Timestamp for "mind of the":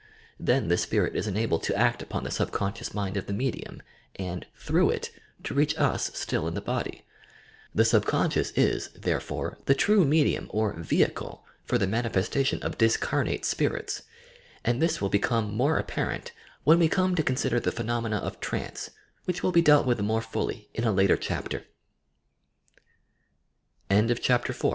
2.95-3.33